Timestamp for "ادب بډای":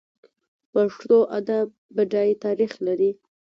1.37-2.29